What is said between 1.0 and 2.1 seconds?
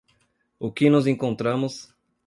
encontramos